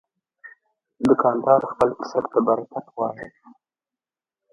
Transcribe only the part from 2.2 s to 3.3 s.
ته برکت غواړي.